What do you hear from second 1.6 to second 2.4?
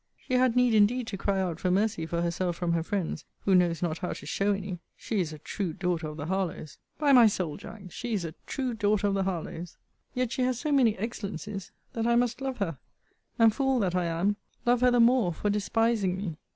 mercy for